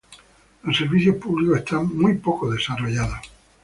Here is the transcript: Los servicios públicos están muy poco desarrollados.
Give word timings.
Los 0.63 0.77
servicios 0.77 1.17
públicos 1.17 1.59
están 1.59 1.95
muy 1.95 2.15
poco 2.15 2.49
desarrollados. 2.49 3.19